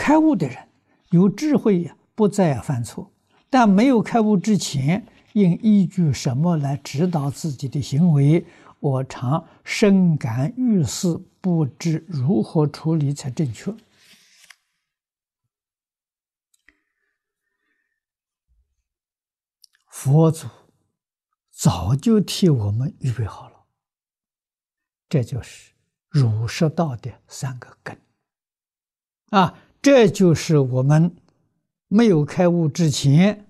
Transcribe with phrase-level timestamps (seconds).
[0.00, 0.56] 开悟的人
[1.10, 3.12] 有智慧呀，不再犯错；
[3.50, 8.46] 但没有开悟之前，应依据什么来指导自己的行为？
[8.78, 13.76] 我常深感遇事，不知如何处理才正确。
[19.86, 20.48] 佛祖
[21.50, 23.66] 早就替我们预备好了，
[25.10, 25.72] 这就是
[26.08, 28.00] 儒释道的三个根
[29.28, 29.58] 啊！
[29.82, 31.16] 这就是我们
[31.88, 33.46] 没有开悟之前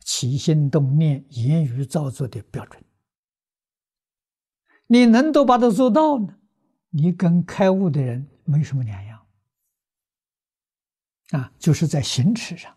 [0.00, 2.82] 起心动念、言语造作的标准。
[4.86, 6.36] 你能都把它做到呢？
[6.90, 9.26] 你跟开悟的人没什么两样
[11.30, 12.76] 啊，就是在行持上，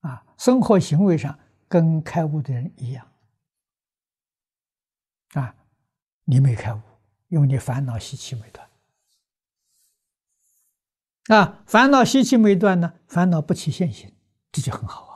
[0.00, 3.08] 啊，生活行为上跟开悟的人一样
[5.32, 5.54] 啊。
[6.24, 6.80] 你没开悟，
[7.28, 8.68] 因为你烦恼习气没断
[11.28, 14.12] 啊，烦恼习气没断呢，烦恼不起现行，
[14.50, 15.06] 这就很好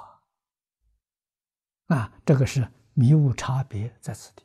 [1.89, 1.97] 啊。
[1.97, 4.45] 啊，这个是迷悟差别在此地。